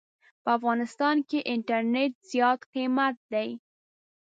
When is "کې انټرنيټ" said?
1.29-2.11